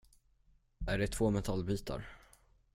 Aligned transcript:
Är 0.87 0.97
det 0.97 1.07
två 1.07 1.29
metallbitar? 1.31 2.05